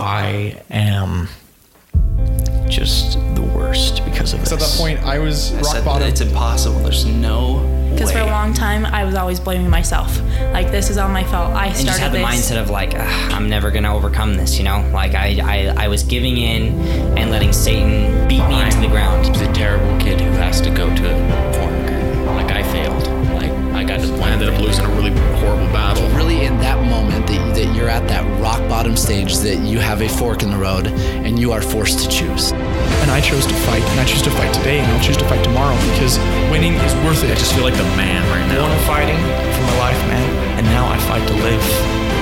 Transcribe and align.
I 0.00 0.60
am 0.70 1.28
just 2.68 3.14
the 3.34 3.42
worst 3.42 4.04
because 4.04 4.32
of 4.32 4.40
this. 4.40 4.48
So 4.50 4.54
at 4.56 4.60
that 4.60 4.74
point, 4.78 5.00
I 5.00 5.18
was 5.18 5.52
I 5.52 5.56
rock 5.56 5.66
said 5.66 5.84
bottom. 5.84 6.08
it's 6.08 6.20
impossible. 6.20 6.78
There's 6.80 7.04
no 7.04 7.58
Because 7.92 8.12
for 8.12 8.20
a 8.20 8.26
long 8.26 8.54
time, 8.54 8.86
I 8.86 9.04
was 9.04 9.14
always 9.16 9.40
blaming 9.40 9.68
myself. 9.68 10.20
Like, 10.52 10.70
this 10.70 10.88
is 10.90 10.96
all 10.96 11.08
my 11.08 11.24
fault. 11.24 11.52
I 11.54 11.66
and 11.66 11.74
just 11.74 11.82
started 11.82 12.02
have 12.02 12.12
the 12.12 12.18
this. 12.18 12.26
mindset 12.50 12.62
of 12.62 12.70
like 12.70 12.92
"Ah, 12.96 13.36
i'm 13.36 13.48
never 13.48 13.70
gonna 13.70 13.94
overcome 13.94 14.34
this 14.36 14.56
you 14.58 14.64
know 14.64 14.88
like 14.92 15.14
I, 15.14 15.38
I 15.42 15.84
i 15.84 15.88
was 15.88 16.02
giving 16.04 16.36
in 16.38 16.78
and 17.18 17.30
letting 17.30 17.52
satan 17.52 18.26
beat 18.28 18.46
me 18.48 18.60
into 18.62 18.78
the 18.80 18.86
ground 18.88 19.34
the 19.36 19.52
terrible 19.52 19.98
kid 20.00 20.20
who 20.20 20.30
has 20.32 20.60
to 20.62 20.70
go 20.70 20.88
to 20.94 21.02
porn 21.58 21.86
group. 21.86 22.26
Like 22.36 22.50
I 22.52 22.62
failed. 22.72 22.89
The 24.60 24.72
point 24.72 24.80
I 24.80 24.84
ended 24.84 24.84
up 24.84 24.84
losing 24.84 24.84
a 24.84 24.94
really 24.96 25.38
horrible 25.40 25.72
battle. 25.72 26.08
really 26.16 26.44
in 26.44 26.58
that 26.58 26.78
moment 26.84 27.26
that, 27.26 27.54
that 27.54 27.74
you're 27.74 27.88
at 27.88 28.06
that 28.08 28.24
rock 28.40 28.60
bottom 28.68 28.96
stage 28.96 29.36
that 29.38 29.58
you 29.60 29.78
have 29.78 30.02
a 30.02 30.08
fork 30.08 30.42
in 30.42 30.50
the 30.50 30.56
road 30.56 30.86
and 30.86 31.38
you 31.38 31.52
are 31.52 31.62
forced 31.62 32.00
to 32.00 32.08
choose 32.08 32.52
And 32.52 33.10
I 33.10 33.20
chose 33.20 33.46
to 33.46 33.54
fight, 33.66 33.82
and 33.82 34.00
I 34.00 34.04
choose 34.04 34.22
to 34.22 34.30
fight 34.30 34.52
today, 34.52 34.80
and 34.80 34.92
I'll 34.92 35.02
choose 35.02 35.16
to 35.16 35.28
fight 35.28 35.42
tomorrow 35.42 35.76
because 35.92 36.18
winning 36.50 36.74
is 36.74 36.94
worth 37.06 37.24
it. 37.24 37.30
I 37.30 37.34
just 37.34 37.54
feel 37.54 37.64
like 37.64 37.76
the 37.76 37.90
man 37.96 38.20
right 38.28 38.46
now. 38.48 38.68
Born 38.68 38.80
fighting 38.84 39.20
for 39.56 39.62
my 39.64 39.76
life, 39.88 40.00
man, 40.08 40.28
and 40.58 40.66
now 40.66 40.84
I 40.86 40.98
fight 41.08 41.26
to 41.28 41.34
live. 41.34 41.64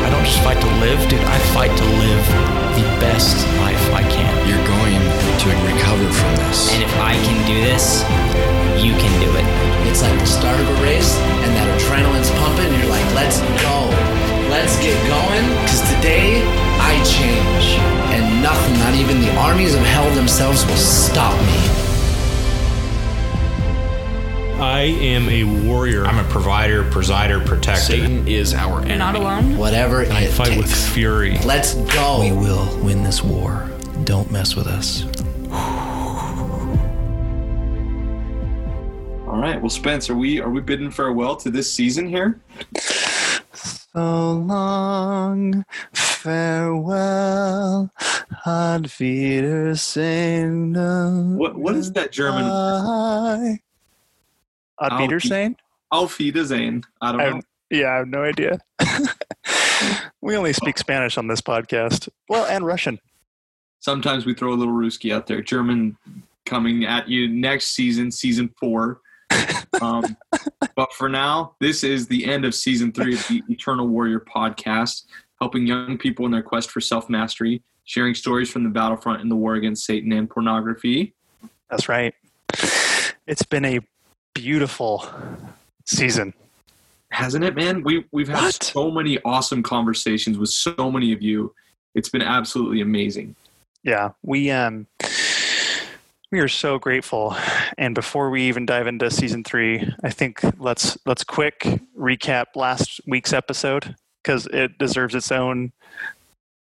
I 0.07 0.11
don't 0.11 0.25
just 0.25 0.41
fight 0.47 0.61
to 0.61 0.71
live, 0.79 1.01
dude. 1.11 1.21
I 1.21 1.39
fight 1.53 1.75
to 1.75 1.85
live 1.85 2.25
the 2.79 2.87
best 3.03 3.35
life 3.59 3.83
I 3.93 4.03
can. 4.07 4.31
You're 4.47 4.65
going 4.67 5.29
to 5.43 5.49
recover 5.67 6.07
from 6.13 6.37
this. 6.37 6.73
and 6.75 6.83
if 6.83 6.95
i 6.99 7.15
can 7.15 7.47
do 7.47 7.61
this 7.63 8.68
you 8.79 8.93
can 8.95 9.13
do 9.21 9.31
it 9.37 9.45
it's 9.91 10.03
like 10.03 10.19
the 10.19 10.27
start 10.27 10.59
of 10.61 10.69
a 10.69 10.83
race 10.83 11.17
and 11.43 11.51
that 11.57 11.67
adrenaline's 11.81 12.31
pumping 12.39 12.67
and 12.67 12.79
you're 12.79 12.91
like 12.91 13.07
let's 13.15 13.41
go 13.63 13.77
let's 14.51 14.79
get 14.79 14.95
going 15.11 15.45
because 15.63 15.83
today 15.95 16.43
i 16.79 16.95
change 17.03 17.75
and 18.15 18.43
nothing 18.43 18.75
not 18.79 18.95
even 18.95 19.21
the 19.21 19.35
armies 19.37 19.75
of 19.75 19.81
hell 19.83 20.09
themselves 20.15 20.65
will 20.67 20.77
stop 20.77 21.35
me 21.43 21.89
I 24.61 24.81
am 24.81 25.29
a 25.29 25.45
warrior. 25.45 26.05
I'm 26.05 26.19
a 26.19 26.29
provider, 26.29 26.83
presider, 26.83 27.45
protector. 27.47 27.81
Satan 27.81 28.27
is 28.27 28.55
our 28.55 28.79
enemy. 28.79 28.89
You're 28.89 28.99
not 28.99 29.15
alone. 29.15 29.57
whatever 29.57 30.01
I 30.01 30.23
it 30.23 30.31
fight 30.33 30.49
takes 30.49 30.63
with 30.63 30.93
fury. 30.93 31.39
let's 31.45 31.75
go 31.75 32.21
We 32.21 32.33
will 32.33 32.77
win 32.83 33.05
this 33.05 33.23
war. 33.23 33.71
Don't 34.03 34.33
mess 34.33 34.57
with 34.57 34.67
us. 34.67 35.05
All 39.39 39.45
right. 39.45 39.61
Well, 39.63 39.71
Spence, 39.71 40.11
are 40.11 40.17
we 40.17 40.41
are 40.41 40.51
we 40.51 40.61
bidding 40.61 40.91
farewell 40.91 41.37
to 41.37 41.49
this 41.49 41.73
season 41.73 42.09
here? 42.09 42.41
So 43.55 44.33
long, 44.33 45.65
farewell, 45.95 47.89
Ad 48.45 48.91
Wiedersehen. 48.99 50.75
What 51.39 51.57
what 51.57 51.77
is 51.77 51.93
that 51.93 52.11
German? 52.11 52.47
Ad 52.47 53.61
Auf- 54.81 55.01
Wiedersehen? 55.01 55.55
Auf 55.93 56.19
Wiedersehen. 56.19 56.83
I 57.01 57.13
don't 57.13 57.21
I 57.21 57.31
know. 57.31 57.41
yeah, 57.71 57.93
I 57.93 57.97
have 57.99 58.09
no 58.09 58.25
idea. 58.25 58.59
we 60.21 60.37
only 60.37 60.53
speak 60.53 60.79
Spanish 60.79 61.17
on 61.17 61.29
this 61.29 61.41
podcast. 61.41 62.09
Well, 62.29 62.45
and 62.47 62.67
Russian. 62.67 62.99
Sometimes 63.79 64.27
we 64.27 64.35
throw 64.35 64.53
a 64.53 64.57
little 64.59 64.75
Ruski 64.75 65.15
out 65.15 65.29
there. 65.29 65.43
German 65.43 65.97
coming 66.45 66.85
at 66.85 67.09
you 67.09 67.29
next 67.29 67.69
season, 67.77 68.11
season 68.11 68.53
four. 68.59 69.01
Um, 69.81 70.17
but 70.77 70.93
for 70.93 71.09
now, 71.09 71.55
this 71.61 71.85
is 71.85 72.07
the 72.09 72.25
end 72.25 72.45
of 72.45 72.55
season 72.55 72.93
three 72.93 73.15
of 73.15 73.27
the 73.29 73.43
Eternal 73.49 73.87
Warrior 73.89 74.21
podcast, 74.21 75.05
helping 75.41 75.67
young 75.67 75.99
people 75.99 76.25
in 76.27 76.33
their 76.33 76.43
quest 76.43 76.71
for 76.71 76.81
self 76.81 77.09
mastery, 77.09 77.63
sharing 77.85 78.15
stories 78.15 78.51
from 78.51 78.65
the 78.65 78.71
battlefront 78.71 79.21
in 79.21 79.29
the 79.29 79.37
war 79.37 79.55
against 79.55 79.85
Satan 79.85 80.13
and 80.13 80.29
pornography. 80.29 81.15
That's 81.71 81.89
right. 81.89 82.15
It's 83.27 83.43
been 83.43 83.65
a 83.65 83.81
beautiful 84.35 85.07
season. 85.85 86.33
Hasn't 87.11 87.45
it, 87.45 87.55
man? 87.55 87.83
We 87.83 88.05
we've 88.13 88.29
had 88.29 88.43
What? 88.43 88.63
so 88.63 88.91
many 88.91 89.19
awesome 89.25 89.63
conversations 89.63 90.39
with 90.39 90.51
so 90.51 90.91
many 90.91 91.13
of 91.13 91.23
you. 91.23 91.55
It's 91.95 92.09
been 92.09 92.23
absolutely 92.23 92.81
amazing. 92.81 93.35
Yeah, 93.83 94.11
we 94.23 94.51
um 94.51 94.87
we 96.31 96.41
are 96.41 96.49
so 96.49 96.79
grateful. 96.79 97.37
And 97.77 97.95
before 97.95 98.31
we 98.31 98.43
even 98.43 98.67
dive 98.67 98.87
into 98.87 99.11
season 99.11 99.45
three, 99.45 99.93
I 100.03 100.11
think 100.11 100.41
let's 100.59 100.99
let's 101.07 101.25
quick 101.25 101.81
recap 101.99 102.47
last 102.55 103.01
week's 103.07 103.33
episode 103.33 103.97
because 104.23 104.47
it 104.47 104.79
deserves 104.79 105.15
its 105.15 105.33
own. 105.33 105.73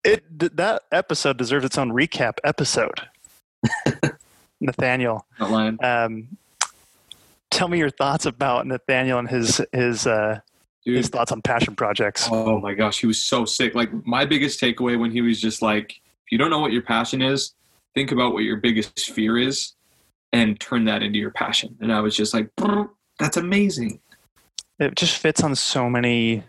It 0.03 0.23
that 0.57 0.83
episode 0.91 1.37
deserves 1.37 1.65
its 1.65 1.77
own 1.77 1.91
recap 1.91 2.33
episode. 2.43 3.01
Nathaniel, 4.61 5.25
um, 5.81 6.27
tell 7.51 7.67
me 7.67 7.77
your 7.77 7.89
thoughts 7.89 8.25
about 8.25 8.67
Nathaniel 8.67 9.19
and 9.19 9.29
his 9.29 9.61
his 9.71 10.05
uh, 10.07 10.39
Dude, 10.85 10.97
his 10.97 11.07
thoughts 11.07 11.31
on 11.31 11.41
passion 11.41 11.75
projects. 11.75 12.27
Oh 12.29 12.59
my 12.59 12.73
gosh, 12.73 12.99
he 12.99 13.07
was 13.07 13.23
so 13.23 13.45
sick. 13.45 13.75
Like 13.75 13.89
my 14.05 14.25
biggest 14.25 14.59
takeaway 14.59 14.99
when 14.99 15.11
he 15.11 15.21
was 15.21 15.39
just 15.39 15.61
like, 15.61 15.91
if 15.91 16.31
you 16.31 16.37
don't 16.37 16.49
know 16.49 16.59
what 16.59 16.73
your 16.73 16.81
passion 16.81 17.21
is, 17.21 17.53
think 17.95 18.11
about 18.11 18.33
what 18.33 18.43
your 18.43 18.57
biggest 18.57 19.11
fear 19.11 19.37
is 19.37 19.73
and 20.31 20.59
turn 20.59 20.85
that 20.85 21.03
into 21.03 21.19
your 21.19 21.31
passion. 21.31 21.77
And 21.79 21.91
I 21.93 21.99
was 22.01 22.15
just 22.15 22.33
like, 22.33 22.49
that's 23.19 23.37
amazing. 23.37 23.99
it 24.79 24.95
just 24.95 25.17
fits 25.17 25.43
on 25.43 25.55
so 25.55 25.89
many 25.89 26.43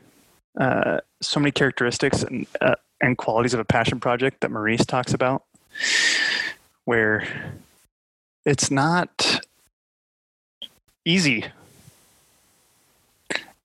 uh, 0.58 1.00
so 1.20 1.40
many 1.40 1.50
characteristics 1.50 2.22
and 2.22 2.46
uh, 2.60 2.76
and 3.00 3.18
qualities 3.18 3.54
of 3.54 3.60
a 3.60 3.64
passion 3.64 4.00
project 4.00 4.40
that 4.40 4.50
Maurice 4.50 4.86
talks 4.86 5.12
about 5.12 5.44
where 6.84 7.26
it's 8.44 8.70
not 8.70 9.40
easy 11.04 11.44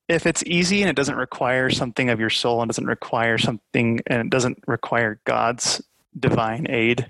if 0.07 0.25
it's 0.25 0.43
easy 0.47 0.81
and 0.81 0.89
it 0.89 0.95
doesn't 0.95 1.15
require 1.15 1.69
something 1.69 2.09
of 2.09 2.19
your 2.19 2.31
soul 2.31 2.61
and 2.61 2.69
doesn't 2.69 2.87
require 2.87 3.37
something 3.37 3.99
and 4.07 4.21
it 4.21 4.29
doesn't 4.29 4.57
require 4.67 5.19
God's 5.25 5.81
divine 6.19 6.65
aid 6.69 7.09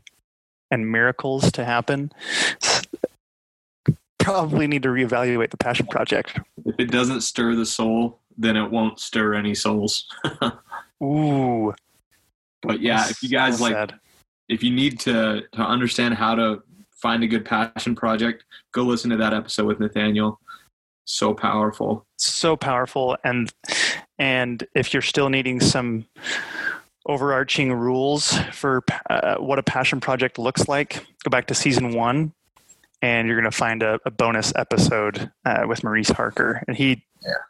and 0.72 0.91
miracles 0.91 1.52
to 1.52 1.66
happen 1.66 2.12
probably 4.19 4.68
need 4.68 4.84
to 4.84 4.90
reevaluate 4.90 5.50
the 5.50 5.57
passion 5.57 5.88
project 5.88 6.40
If 6.66 6.75
it 6.78 6.91
doesn't 6.91 7.22
stir 7.22 7.56
the 7.56 7.66
soul, 7.66 8.19
then 8.38 8.56
it 8.56 8.69
won't 8.69 9.00
stir 9.00 9.34
any 9.34 9.56
souls. 9.56 10.06
Ooh. 11.03 11.74
But 12.62 12.81
yeah, 12.81 13.09
if 13.09 13.24
you 13.24 13.29
guys 13.29 13.59
well 13.59 13.72
like 13.72 13.90
said. 13.90 14.00
if 14.50 14.63
you 14.63 14.72
need 14.72 15.00
to 15.02 15.44
to 15.53 15.62
understand 15.62 16.16
how 16.16 16.35
to 16.35 16.62
find 16.91 17.24
a 17.24 17.28
good 17.28 17.46
passion 17.46 17.96
project, 17.96 18.44
go 18.72 18.84
listen 18.84 19.09
to 19.09 19.18
that 19.18 19.34
episode 19.34 19.66
with 19.66 19.79
Nathaniel. 19.79 20.40
So 21.06 21.34
powerful. 21.34 22.06
so 22.18 22.56
powerful 22.56 23.18
and 23.24 23.52
and 24.19 24.63
if 24.75 24.94
you're 24.94 25.02
still 25.02 25.29
needing 25.29 25.59
some 25.59 26.06
overarching 27.09 27.74
rules 27.74 28.38
for 28.53 28.84
uh, 29.09 29.36
what 29.38 29.58
a 29.58 29.64
passion 29.64 30.00
project 30.00 30.38
looks 30.38 30.68
like. 30.68 31.03
Go 31.24 31.31
back 31.31 31.47
to 31.47 31.56
season 31.56 31.92
one 31.96 32.34
and 33.02 33.28
you're 33.28 33.36
going 33.36 33.52
to 33.52 33.58
find 33.58 33.81
a, 33.81 34.00
a 34.06 34.12
bonus 34.12 34.53
episode 34.56 35.31
uh, 35.44 35.64
with 35.68 35.84
maurice 35.84 36.09
harker 36.09 36.64
and 36.68 36.78
he 36.78 37.03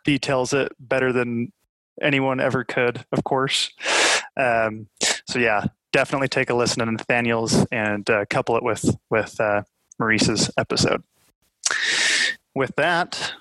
details 0.05 0.53
it 0.53 0.71
better 0.79 1.11
than 1.11 1.51
anyone 2.01 2.39
ever 2.39 2.63
could 2.63 3.05
of 3.11 3.25
course. 3.25 3.71
Um, 4.37 4.87
so 5.27 5.37
yeah 5.39 5.65
definitely 5.91 6.29
take 6.29 6.49
a 6.49 6.53
listen 6.53 6.85
to 6.85 6.89
nathaniel's 6.89 7.65
and 7.69 8.09
uh, 8.09 8.23
couple 8.29 8.55
it 8.55 8.63
with 8.63 8.97
with 9.09 9.39
uh, 9.41 9.63
maurice's 9.99 10.49
episode. 10.57 11.03
With 12.55 12.73
that 12.77 13.33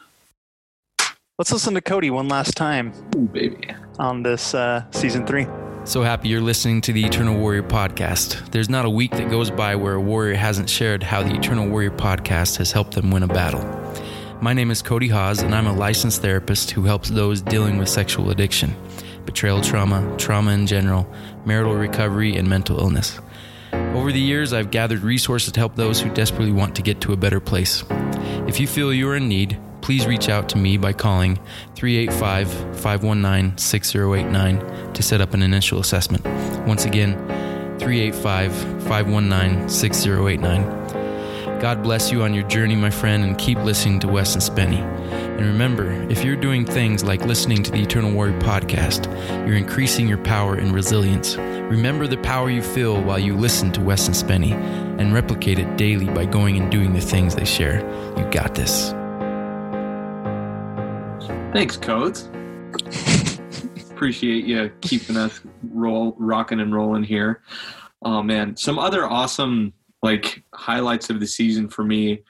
let's 1.38 1.52
listen 1.52 1.74
to 1.74 1.80
cody 1.80 2.10
one 2.10 2.26
last 2.26 2.56
time 2.56 2.92
Ooh, 3.14 3.28
baby. 3.28 3.72
on 4.00 4.24
this 4.24 4.52
uh, 4.52 4.82
season 4.90 5.24
three 5.24 5.46
So 5.88 6.02
happy 6.02 6.28
you're 6.28 6.42
listening 6.42 6.82
to 6.82 6.92
the 6.92 7.02
Eternal 7.02 7.38
Warrior 7.38 7.62
podcast. 7.62 8.50
There's 8.50 8.68
not 8.68 8.84
a 8.84 8.90
week 8.90 9.12
that 9.12 9.30
goes 9.30 9.50
by 9.50 9.74
where 9.74 9.94
a 9.94 10.00
warrior 10.00 10.34
hasn't 10.34 10.68
shared 10.68 11.02
how 11.02 11.22
the 11.22 11.34
Eternal 11.34 11.66
Warrior 11.66 11.92
podcast 11.92 12.58
has 12.58 12.72
helped 12.72 12.92
them 12.92 13.10
win 13.10 13.22
a 13.22 13.26
battle. 13.26 13.64
My 14.42 14.52
name 14.52 14.70
is 14.70 14.82
Cody 14.82 15.08
Haas, 15.08 15.40
and 15.40 15.54
I'm 15.54 15.66
a 15.66 15.72
licensed 15.72 16.20
therapist 16.20 16.72
who 16.72 16.82
helps 16.82 17.08
those 17.08 17.40
dealing 17.40 17.78
with 17.78 17.88
sexual 17.88 18.28
addiction, 18.28 18.76
betrayal 19.24 19.62
trauma, 19.62 20.14
trauma 20.18 20.50
in 20.50 20.66
general, 20.66 21.10
marital 21.46 21.74
recovery, 21.74 22.36
and 22.36 22.50
mental 22.50 22.78
illness. 22.78 23.18
Over 23.72 24.12
the 24.12 24.20
years, 24.20 24.52
I've 24.52 24.70
gathered 24.70 25.00
resources 25.00 25.54
to 25.54 25.60
help 25.60 25.74
those 25.74 26.02
who 26.02 26.10
desperately 26.10 26.52
want 26.52 26.76
to 26.76 26.82
get 26.82 27.00
to 27.00 27.14
a 27.14 27.16
better 27.16 27.40
place. 27.40 27.82
If 28.46 28.60
you 28.60 28.66
feel 28.66 28.92
you 28.92 29.08
are 29.08 29.16
in 29.16 29.26
need, 29.26 29.58
please 29.80 30.06
reach 30.06 30.28
out 30.28 30.48
to 30.50 30.58
me 30.58 30.76
by 30.76 30.92
calling 30.92 31.38
385 31.74 32.50
519 32.80 33.58
6089 33.58 34.92
to 34.92 35.02
set 35.02 35.20
up 35.20 35.34
an 35.34 35.42
initial 35.42 35.80
assessment. 35.80 36.24
Once 36.66 36.84
again, 36.84 37.14
385 37.78 38.52
519 38.84 39.68
6089. 39.68 40.88
God 41.60 41.82
bless 41.82 42.12
you 42.12 42.22
on 42.22 42.34
your 42.34 42.46
journey, 42.46 42.76
my 42.76 42.90
friend, 42.90 43.24
and 43.24 43.36
keep 43.36 43.58
listening 43.58 43.98
to 44.00 44.08
Wes 44.08 44.34
and 44.34 44.42
Spenny. 44.42 44.80
And 45.38 45.40
remember, 45.40 45.90
if 46.08 46.24
you're 46.24 46.36
doing 46.36 46.64
things 46.64 47.02
like 47.02 47.24
listening 47.24 47.64
to 47.64 47.72
the 47.72 47.82
Eternal 47.82 48.12
Warrior 48.12 48.38
podcast, 48.40 49.06
you're 49.46 49.56
increasing 49.56 50.06
your 50.06 50.18
power 50.18 50.54
and 50.54 50.72
resilience. 50.72 51.36
Remember 51.36 52.06
the 52.06 52.16
power 52.18 52.48
you 52.48 52.62
feel 52.62 53.02
while 53.02 53.18
you 53.18 53.36
listen 53.36 53.72
to 53.72 53.80
Wes 53.80 54.06
and 54.06 54.14
Spenny 54.14 54.52
and 55.00 55.12
replicate 55.12 55.58
it 55.58 55.76
daily 55.76 56.06
by 56.06 56.26
going 56.26 56.56
and 56.56 56.70
doing 56.70 56.92
the 56.92 57.00
things 57.00 57.34
they 57.34 57.44
share. 57.44 57.80
You 58.16 58.24
got 58.30 58.54
this. 58.54 58.92
Thanks, 61.52 61.78
Codes. 61.78 62.28
Appreciate 63.90 64.44
you 64.44 64.70
keeping 64.82 65.16
us 65.16 65.40
roll, 65.70 66.14
rocking 66.18 66.60
and 66.60 66.74
rolling 66.74 67.02
here. 67.02 67.42
Oh 68.02 68.22
man, 68.22 68.54
some 68.54 68.78
other 68.78 69.06
awesome 69.06 69.72
like 70.02 70.44
highlights 70.52 71.08
of 71.08 71.20
the 71.20 71.26
season 71.26 71.68
for 71.68 71.84
me. 71.84 72.22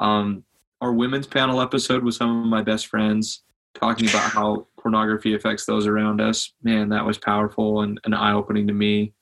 Um, 0.00 0.44
our 0.80 0.92
women's 0.92 1.26
panel 1.26 1.60
episode 1.60 2.02
with 2.02 2.16
some 2.16 2.42
of 2.42 2.46
my 2.46 2.62
best 2.62 2.88
friends 2.88 3.42
talking 3.74 4.08
about 4.08 4.32
how 4.32 4.66
pornography 4.78 5.34
affects 5.34 5.66
those 5.66 5.86
around 5.86 6.20
us. 6.20 6.52
Man, 6.62 6.88
that 6.88 7.06
was 7.06 7.16
powerful 7.16 7.82
and, 7.82 8.00
and 8.04 8.14
eye 8.14 8.32
opening 8.32 8.66
to 8.66 8.74
me. 8.74 9.14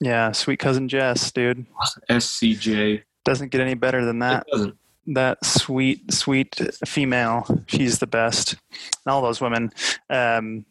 Yeah, 0.00 0.32
sweet 0.32 0.58
cousin 0.58 0.88
Jess, 0.88 1.30
dude. 1.30 1.66
SCJ. 2.10 3.02
Doesn't 3.24 3.50
get 3.50 3.60
any 3.60 3.74
better 3.74 4.04
than 4.04 4.20
that. 4.20 4.46
It 4.48 4.52
doesn't. 4.52 4.76
That 5.06 5.44
sweet, 5.44 6.12
sweet 6.12 6.60
female. 6.84 7.64
She's 7.66 7.98
the 7.98 8.06
best. 8.06 8.56
And 8.70 9.12
all 9.12 9.22
those 9.22 9.40
women. 9.40 9.72
Um, 10.10 10.64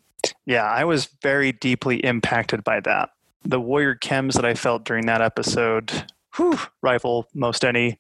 yeah, 0.46 0.64
I 0.64 0.84
was 0.84 1.10
very 1.22 1.52
deeply 1.52 1.98
impacted 1.98 2.64
by 2.64 2.80
that. 2.82 3.12
The 3.44 3.60
warrior 3.60 3.96
chems 3.96 4.34
that 4.34 4.46
I 4.46 4.56
felt 4.56 4.86
during 4.86 5.06
that 5.06 5.22
episode, 5.22 6.12
whew, 6.36 6.60
rival 6.82 7.28
most 7.34 7.64
any 7.64 8.00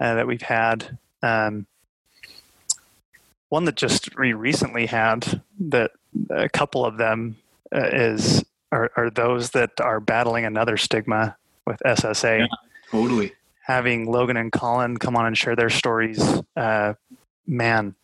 uh, 0.00 0.14
that 0.14 0.26
we've 0.26 0.42
had. 0.42 0.98
Um, 1.22 1.66
one 3.50 3.64
that 3.64 3.76
just 3.76 4.16
we 4.18 4.32
recently 4.32 4.86
had 4.86 5.42
that 5.58 5.92
a 6.30 6.48
couple 6.48 6.84
of 6.84 6.96
them 6.96 7.36
uh, 7.74 7.88
is 7.92 8.44
are, 8.72 8.90
are 8.96 9.10
those 9.10 9.50
that 9.50 9.80
are 9.80 10.00
battling 10.00 10.44
another 10.44 10.76
stigma 10.76 11.36
with 11.66 11.80
SSA. 11.84 12.40
Yeah, 12.40 12.46
totally. 12.90 13.32
Having 13.70 14.10
Logan 14.10 14.36
and 14.36 14.50
Colin 14.50 14.96
come 14.96 15.14
on 15.14 15.26
and 15.26 15.38
share 15.38 15.54
their 15.54 15.70
stories, 15.70 16.20
uh, 16.56 16.94
man, 17.46 17.94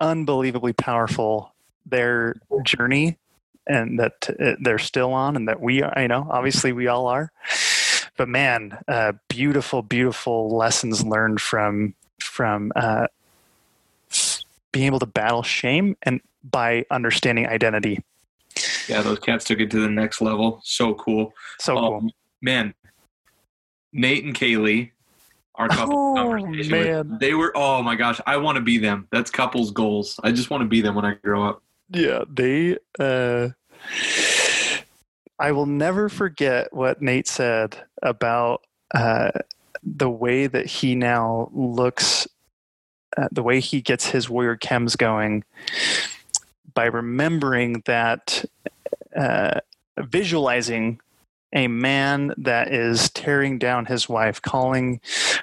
unbelievably 0.00 0.72
powerful. 0.72 1.54
Their 1.86 2.34
journey 2.64 3.18
and 3.68 4.00
that 4.00 4.28
uh, 4.30 4.56
they're 4.60 4.78
still 4.78 5.12
on, 5.12 5.36
and 5.36 5.46
that 5.46 5.60
we 5.60 5.80
are, 5.82 5.92
you 6.02 6.08
know, 6.08 6.26
obviously 6.28 6.72
we 6.72 6.88
all 6.88 7.06
are. 7.06 7.30
But 8.16 8.28
man, 8.28 8.78
uh, 8.88 9.12
beautiful, 9.28 9.82
beautiful 9.82 10.56
lessons 10.56 11.04
learned 11.04 11.40
from 11.40 11.94
from 12.18 12.72
uh, 12.74 13.06
being 14.72 14.86
able 14.86 14.98
to 14.98 15.06
battle 15.06 15.44
shame 15.44 15.96
and 16.02 16.20
by 16.42 16.84
understanding 16.90 17.46
identity. 17.46 18.02
Yeah, 18.88 19.02
those 19.02 19.20
cats 19.20 19.44
took 19.44 19.60
it 19.60 19.70
to 19.70 19.80
the 19.80 19.88
next 19.88 20.20
level. 20.20 20.60
So 20.64 20.94
cool. 20.94 21.32
So 21.60 21.78
Um, 21.78 22.00
cool. 22.00 22.10
Man, 22.42 22.74
Nate 23.92 24.24
and 24.24 24.34
Kaylee, 24.34 24.90
our 25.56 25.68
couple 25.68 25.94
Oh, 25.96 26.14
conversation, 26.16 26.78
with- 27.08 27.20
they 27.20 27.34
were. 27.34 27.52
Oh 27.54 27.82
my 27.82 27.94
gosh, 27.96 28.20
I 28.26 28.36
want 28.36 28.56
to 28.56 28.62
be 28.62 28.78
them. 28.78 29.08
That's 29.10 29.30
couples 29.30 29.70
goals. 29.70 30.18
I 30.22 30.32
just 30.32 30.50
want 30.50 30.62
to 30.62 30.68
be 30.68 30.80
them 30.80 30.94
when 30.94 31.04
I 31.04 31.14
grow 31.14 31.44
up. 31.48 31.62
Yeah, 31.90 32.24
they. 32.32 32.78
Uh, 32.98 33.48
I 35.38 35.52
will 35.52 35.66
never 35.66 36.08
forget 36.08 36.72
what 36.72 37.00
Nate 37.00 37.26
said 37.26 37.76
about 38.02 38.62
uh, 38.94 39.30
the 39.82 40.10
way 40.10 40.46
that 40.46 40.66
he 40.66 40.94
now 40.94 41.50
looks, 41.52 42.28
uh, 43.16 43.28
the 43.32 43.42
way 43.42 43.58
he 43.60 43.80
gets 43.80 44.06
his 44.06 44.28
warrior 44.28 44.56
chems 44.56 44.96
going 44.96 45.42
by 46.74 46.84
remembering 46.84 47.82
that, 47.86 48.44
uh, 49.16 49.60
visualizing 49.98 51.00
a 51.52 51.68
man 51.68 52.32
that 52.36 52.72
is 52.72 53.10
tearing 53.10 53.58
down 53.58 53.86
his 53.86 54.08
wife, 54.08 54.40
calling 54.40 55.00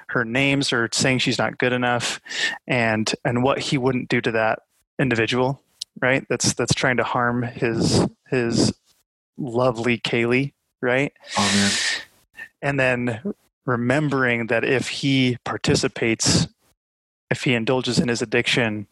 her 0.08 0.24
names 0.24 0.72
or 0.72 0.88
saying 0.92 1.18
she's 1.18 1.38
not 1.38 1.58
good 1.58 1.72
enough, 1.72 2.20
and 2.66 3.12
and 3.24 3.42
what 3.42 3.58
he 3.58 3.78
wouldn't 3.78 4.08
do 4.08 4.20
to 4.20 4.30
that 4.32 4.60
individual 4.98 5.62
right? 6.00 6.24
That's 6.28 6.54
that's 6.54 6.74
trying 6.74 6.98
to 6.98 7.04
harm 7.04 7.42
his 7.42 8.06
his 8.28 8.72
lovely 9.36 9.98
Kaylee, 9.98 10.52
right? 10.80 11.12
Oh 11.36 11.52
man, 11.54 11.70
And 12.62 12.80
then 12.80 13.34
remembering 13.66 14.46
that 14.48 14.64
if 14.64 14.88
he 14.88 15.38
participates, 15.44 16.48
if 17.30 17.44
he 17.44 17.54
indulges 17.54 17.98
in 17.98 18.08
his 18.08 18.22
addiction, 18.22 18.86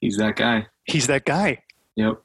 he's 0.00 0.16
that 0.16 0.36
guy. 0.36 0.66
he's 0.84 1.06
that 1.06 1.24
guy. 1.24 1.62
Yep. 1.96 2.20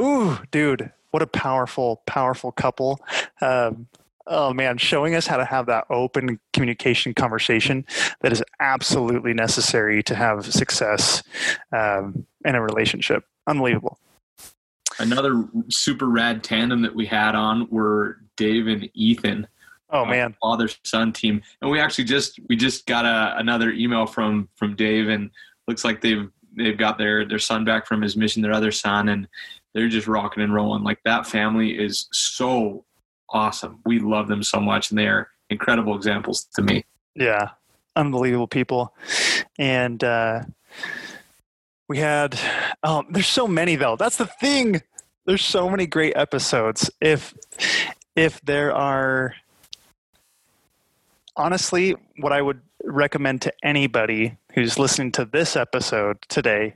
Ooh, 0.00 0.38
dude, 0.50 0.92
what 1.12 1.22
a 1.22 1.26
powerful, 1.26 2.02
powerful 2.06 2.50
couple. 2.50 3.00
Um, 3.40 3.86
oh 4.26 4.52
man, 4.52 4.78
showing 4.78 5.14
us 5.14 5.26
how 5.26 5.36
to 5.36 5.44
have 5.44 5.66
that 5.66 5.84
open 5.90 6.40
communication 6.52 7.14
conversation 7.14 7.86
that 8.22 8.32
is 8.32 8.42
absolutely 8.60 9.34
necessary 9.34 10.02
to 10.02 10.14
have 10.14 10.44
success 10.52 11.22
um, 11.70 12.26
in 12.44 12.54
a 12.54 12.62
relationship. 12.62 13.24
Unbelievable. 13.46 13.98
Another 14.98 15.44
super 15.68 16.06
rad 16.06 16.42
tandem 16.42 16.82
that 16.82 16.94
we 16.94 17.06
had 17.06 17.34
on 17.34 17.68
were 17.70 18.18
Dave 18.36 18.66
and 18.66 18.90
Ethan. 18.94 19.46
Oh 19.90 20.06
man, 20.06 20.34
father 20.40 20.70
son 20.84 21.12
team, 21.12 21.42
and 21.60 21.70
we 21.70 21.78
actually 21.78 22.04
just 22.04 22.40
we 22.48 22.56
just 22.56 22.86
got 22.86 23.04
a, 23.04 23.36
another 23.38 23.70
email 23.72 24.06
from 24.06 24.48
from 24.56 24.74
Dave, 24.74 25.08
and 25.08 25.30
looks 25.68 25.84
like 25.84 26.00
they've 26.00 26.30
they've 26.56 26.78
got 26.78 26.96
their 26.96 27.26
their 27.26 27.38
son 27.38 27.66
back 27.66 27.86
from 27.86 28.00
his 28.00 28.16
mission, 28.16 28.40
their 28.40 28.54
other 28.54 28.72
son, 28.72 29.10
and 29.10 29.28
they're 29.74 29.88
just 29.88 30.06
rocking 30.06 30.42
and 30.42 30.54
rolling. 30.54 30.82
Like 30.82 31.00
that 31.04 31.26
family 31.26 31.78
is 31.78 32.08
so 32.12 32.84
awesome. 33.30 33.80
We 33.84 33.98
love 33.98 34.28
them 34.28 34.42
so 34.42 34.60
much, 34.60 34.90
and 34.90 34.98
they 34.98 35.06
are 35.06 35.28
incredible 35.50 35.96
examples 35.96 36.44
to 36.54 36.62
me. 36.62 36.84
yeah, 37.14 37.50
unbelievable 37.96 38.48
people, 38.48 38.94
and 39.58 40.02
uh, 40.02 40.42
we 41.88 41.98
had. 41.98 42.38
Oh, 42.82 43.04
there's 43.10 43.26
so 43.26 43.46
many 43.46 43.76
though. 43.76 43.96
That's 43.96 44.16
the 44.16 44.26
thing. 44.26 44.82
There's 45.24 45.44
so 45.44 45.70
many 45.70 45.86
great 45.86 46.16
episodes. 46.16 46.90
If 47.00 47.34
if 48.16 48.40
there 48.42 48.74
are 48.74 49.34
honestly, 51.36 51.94
what 52.18 52.32
I 52.32 52.42
would 52.42 52.60
recommend 52.84 53.42
to 53.42 53.52
anybody 53.62 54.36
who's 54.54 54.78
listening 54.78 55.12
to 55.12 55.24
this 55.24 55.56
episode 55.56 56.20
today 56.28 56.74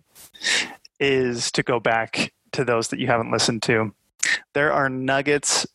is 0.98 1.50
to 1.52 1.62
go 1.62 1.81
back 1.81 2.32
to 2.56 2.64
those 2.64 2.88
that 2.88 2.99
you 2.99 3.06
haven't 3.06 3.31
listened 3.31 3.62
to. 3.64 3.94
There 4.55 4.73
are 4.73 4.88
nuggets 4.88 5.67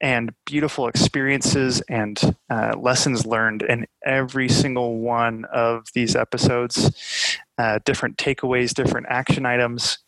and 0.00 0.34
beautiful 0.44 0.88
experiences 0.88 1.80
and 1.88 2.20
uh, 2.50 2.76
lessons 2.76 3.24
learned 3.24 3.62
in 3.62 3.86
every 4.04 4.48
single 4.48 4.98
one 4.98 5.44
of 5.46 5.86
these 5.94 6.16
episodes, 6.16 7.38
uh, 7.56 7.78
different 7.84 8.16
takeaways, 8.16 8.74
different 8.74 9.06
action 9.08 9.46
items. 9.46 9.98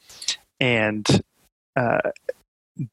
And 0.59 1.07
uh, 1.77 2.11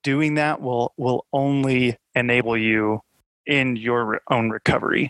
doing 0.04 0.36
that 0.36 0.62
will, 0.62 0.94
will 0.96 1.26
only 1.34 1.98
enable 2.14 2.56
you 2.56 3.02
in 3.48 3.76
your 3.76 4.22
own 4.30 4.52
recovery. 4.52 5.10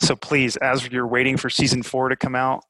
So 0.00 0.14
please, 0.14 0.56
as 0.56 0.90
you're 0.90 1.06
waiting 1.06 1.38
for 1.38 1.48
season 1.48 1.82
four 1.82 2.10
to 2.10 2.16
come 2.16 2.34
out, 2.34 2.64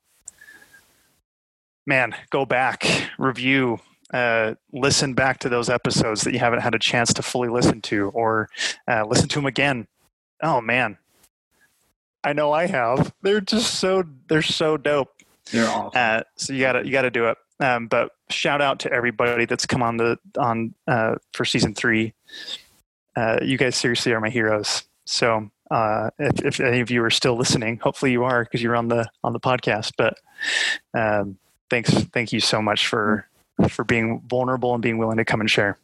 man, 1.85 2.15
go 2.31 2.47
back, 2.47 2.87
review, 3.19 3.81
uh, 4.13 4.55
listen 4.73 5.15
back 5.15 5.39
to 5.41 5.49
those 5.49 5.69
episodes 5.69 6.23
that 6.23 6.33
you 6.33 6.39
haven't 6.39 6.61
had 6.61 6.75
a 6.75 6.79
chance 6.79 7.13
to 7.15 7.23
fully 7.23 7.49
listen 7.49 7.81
to, 7.83 8.11
or 8.11 8.49
uh, 8.89 9.05
listen 9.07 9.29
to 9.29 9.37
them 9.37 9.47
again. 9.47 9.87
Oh 10.43 10.61
man, 10.61 10.99
I 12.25 12.33
know 12.33 12.53
I 12.53 12.67
have. 12.67 13.13
They're 13.23 13.41
just 13.41 13.77
so 13.77 14.05
they're 14.29 14.43
so 14.43 14.77
dope. 14.77 15.11
They're 15.51 15.69
awesome. 15.69 15.93
Uh, 15.95 16.21
so 16.37 16.53
you 16.53 16.61
gotta 16.61 16.85
you 16.85 16.93
gotta 16.93 17.11
do 17.11 17.29
it. 17.29 17.39
Um, 17.61 17.87
but 17.87 18.11
shout 18.29 18.61
out 18.61 18.81
to 18.81 18.93
everybody 18.93 19.45
that's 19.45 19.67
come 19.67 19.83
on 19.83 19.97
the 19.97 20.19
on 20.39 20.75
uh, 20.87 21.17
for 21.33 21.45
season 21.45 21.75
three. 21.75 22.15
Uh, 23.17 23.39
you 23.43 23.57
guys 23.59 23.77
seriously 23.77 24.13
are 24.13 24.21
my 24.21 24.31
heroes. 24.31 24.85
So 25.05 25.51
uh, 25.71 26.11
if, 26.19 26.45
if 26.45 26.61
any 26.61 26.81
of 26.81 26.91
you 26.91 27.03
are 27.05 27.11
still 27.11 27.37
listening, 27.37 27.79
hopefully 27.79 28.13
you 28.13 28.25
are 28.25 28.45
because 28.45 28.63
you're 28.63 28.77
on 28.77 28.89
the 28.89 29.09
on 29.25 29.33
the 29.33 29.41
podcast. 29.41 29.93
But 29.97 30.19
um, 30.95 31.39
thanks, 31.71 31.91
thank 31.91 32.33
you 32.33 32.41
so 32.41 32.61
much 32.61 32.87
for 32.87 33.27
for 33.69 33.85
being 33.85 34.21
vulnerable 34.27 34.75
and 34.75 34.83
being 34.83 34.99
willing 34.99 35.17
to 35.19 35.25
come 35.25 35.41
and 35.41 35.51
share. 35.51 35.79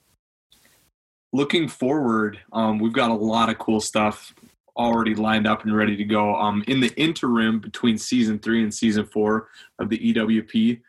looking 1.32 1.68
forward, 1.68 2.38
um, 2.52 2.78
we've 2.78 2.92
got 2.92 3.10
a 3.10 3.14
lot 3.14 3.50
of 3.50 3.58
cool 3.58 3.80
stuff 3.80 4.34
already 4.78 5.14
lined 5.14 5.46
up 5.46 5.64
and 5.64 5.76
ready 5.76 5.96
to 5.96 6.04
go. 6.04 6.34
Um, 6.36 6.62
in 6.68 6.80
the 6.80 6.94
interim 6.96 7.58
between 7.58 7.98
season 7.98 8.38
three 8.38 8.62
and 8.62 8.72
season 8.72 9.04
four 9.06 9.48
of 9.78 9.88
the 9.90 9.98
EWP, 9.98 10.80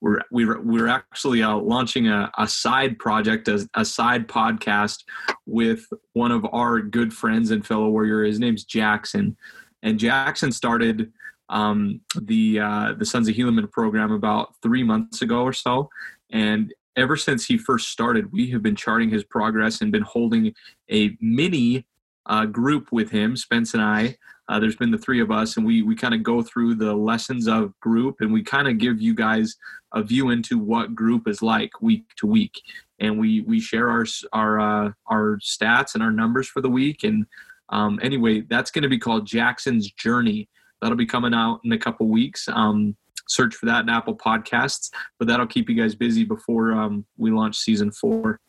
we're 0.00 0.20
we're, 0.30 0.60
we're 0.60 0.86
actually 0.86 1.42
uh, 1.42 1.56
launching 1.56 2.08
a, 2.08 2.30
a 2.36 2.46
side 2.46 2.98
project, 2.98 3.48
a, 3.48 3.66
a 3.74 3.84
side 3.84 4.28
podcast 4.28 5.04
with 5.46 5.86
one 6.12 6.30
of 6.30 6.46
our 6.52 6.80
good 6.80 7.12
friends 7.12 7.50
and 7.50 7.66
fellow 7.66 7.88
warrior. 7.88 8.22
His 8.22 8.38
name's 8.38 8.64
Jackson. 8.64 9.36
And 9.82 9.98
Jackson 9.98 10.52
started 10.52 11.12
um, 11.48 12.00
the 12.20 12.60
uh, 12.60 12.92
the 12.98 13.06
Sons 13.06 13.28
of 13.28 13.34
Helaman 13.34 13.70
program 13.70 14.12
about 14.12 14.54
three 14.62 14.82
months 14.82 15.22
ago 15.22 15.42
or 15.42 15.54
so, 15.54 15.88
and 16.30 16.72
ever 16.96 17.16
since 17.16 17.46
he 17.46 17.56
first 17.56 17.88
started, 17.88 18.32
we 18.32 18.50
have 18.50 18.62
been 18.62 18.76
charting 18.76 19.08
his 19.08 19.24
progress 19.24 19.80
and 19.80 19.92
been 19.92 20.02
holding 20.02 20.52
a 20.90 21.16
mini 21.20 21.86
uh, 22.26 22.44
group 22.44 22.88
with 22.92 23.10
him, 23.10 23.36
Spence 23.36 23.72
and 23.74 23.82
I. 23.82 24.16
Uh, 24.48 24.58
there's 24.58 24.76
been 24.76 24.90
the 24.90 24.98
three 24.98 25.20
of 25.20 25.30
us, 25.30 25.56
and 25.56 25.66
we 25.66 25.82
we 25.82 25.94
kind 25.94 26.14
of 26.14 26.22
go 26.22 26.42
through 26.42 26.74
the 26.74 26.94
lessons 26.94 27.46
of 27.46 27.78
group, 27.80 28.16
and 28.20 28.32
we 28.32 28.42
kind 28.42 28.66
of 28.66 28.78
give 28.78 29.00
you 29.00 29.14
guys 29.14 29.56
a 29.92 30.02
view 30.02 30.30
into 30.30 30.58
what 30.58 30.94
group 30.94 31.28
is 31.28 31.42
like 31.42 31.82
week 31.82 32.04
to 32.16 32.26
week, 32.26 32.60
and 32.98 33.18
we 33.18 33.42
we 33.42 33.60
share 33.60 33.90
our 33.90 34.06
our 34.32 34.60
uh, 34.60 34.92
our 35.06 35.38
stats 35.38 35.94
and 35.94 36.02
our 36.02 36.10
numbers 36.10 36.48
for 36.48 36.62
the 36.62 36.70
week. 36.70 37.04
And 37.04 37.26
um, 37.68 38.00
anyway, 38.02 38.40
that's 38.40 38.70
going 38.70 38.82
to 38.82 38.88
be 38.88 38.98
called 38.98 39.26
Jackson's 39.26 39.90
Journey. 39.92 40.48
That'll 40.80 40.96
be 40.96 41.06
coming 41.06 41.34
out 41.34 41.60
in 41.64 41.72
a 41.72 41.78
couple 41.78 42.08
weeks. 42.08 42.48
Um, 42.48 42.96
search 43.28 43.54
for 43.54 43.66
that 43.66 43.82
in 43.82 43.88
Apple 43.88 44.16
Podcasts, 44.16 44.90
but 45.18 45.28
that'll 45.28 45.46
keep 45.46 45.68
you 45.68 45.76
guys 45.76 45.94
busy 45.94 46.24
before 46.24 46.72
um, 46.72 47.06
we 47.16 47.30
launch 47.30 47.56
season 47.56 47.92
four. 47.92 48.40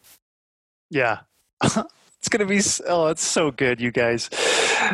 Yeah. 0.89 1.19
it's 1.63 2.29
going 2.29 2.39
to 2.39 2.45
be, 2.45 2.61
oh, 2.87 3.07
it's 3.07 3.23
so 3.23 3.51
good, 3.51 3.79
you 3.79 3.91
guys. 3.91 4.29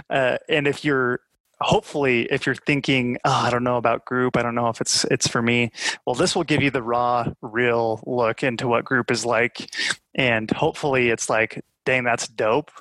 Uh, 0.09 0.37
and 0.49 0.67
if 0.67 0.83
you're, 0.83 1.21
hopefully 1.61 2.23
if 2.31 2.45
you're 2.45 2.53
thinking 2.53 3.17
oh, 3.23 3.31
i 3.45 3.49
don't 3.49 3.63
know 3.63 3.77
about 3.77 4.03
group 4.03 4.35
i 4.35 4.41
don't 4.41 4.55
know 4.55 4.67
if 4.67 4.81
it's 4.81 5.05
it's 5.05 5.25
for 5.25 5.41
me 5.41 5.71
well 6.05 6.13
this 6.13 6.35
will 6.35 6.43
give 6.43 6.61
you 6.61 6.69
the 6.69 6.83
raw 6.83 7.25
real 7.41 8.01
look 8.05 8.43
into 8.43 8.67
what 8.67 8.83
group 8.83 9.09
is 9.09 9.25
like 9.25 9.73
and 10.15 10.51
hopefully 10.51 11.09
it's 11.09 11.29
like 11.29 11.63
dang 11.85 12.03
that's 12.03 12.27
dope 12.27 12.71